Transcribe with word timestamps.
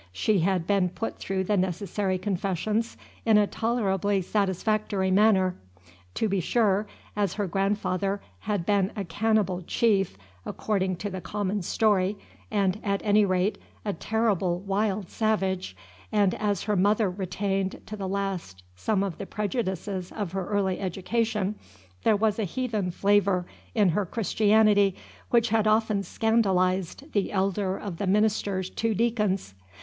She 0.11 0.39
had 0.39 0.65
been 0.65 0.89
put 0.89 1.19
through 1.19 1.43
the 1.43 1.57
necessary 1.57 2.17
confessions 2.17 2.97
in 3.23 3.37
a 3.37 3.45
tolerably 3.45 4.23
satisfactory 4.23 5.11
manner. 5.11 5.53
To 6.15 6.27
be 6.27 6.39
sure, 6.39 6.87
as 7.15 7.35
her 7.35 7.45
grandfather 7.45 8.19
had 8.39 8.65
been 8.65 8.91
a 8.95 9.03
cannibal 9.05 9.61
chief, 9.61 10.17
according 10.43 10.95
to 10.95 11.11
the 11.11 11.21
common 11.21 11.61
story, 11.61 12.17
and, 12.49 12.79
at 12.83 13.01
any 13.03 13.25
rate, 13.25 13.59
a 13.85 13.93
terrible 13.93 14.59
wild 14.61 15.07
savage, 15.11 15.77
and 16.11 16.33
as 16.33 16.63
her 16.63 16.75
mother 16.75 17.07
retained 17.07 17.79
to 17.85 17.95
the 17.95 18.07
last 18.09 18.63
some 18.75 19.03
of 19.03 19.19
the 19.19 19.27
prejudices 19.27 20.11
of 20.13 20.31
her 20.31 20.47
early 20.47 20.79
education, 20.79 21.53
there 22.01 22.17
was 22.17 22.39
a 22.39 22.43
heathen 22.43 22.89
flavor 22.89 23.45
in 23.75 23.89
her 23.89 24.07
Christianity 24.07 24.95
which 25.29 25.49
had 25.49 25.67
often 25.67 26.01
scandalized 26.01 27.13
the 27.13 27.31
elder 27.31 27.77
of 27.77 27.97
the 27.97 28.07
minister's 28.07 28.67
two 28.71 28.95
deacons. 28.95 29.53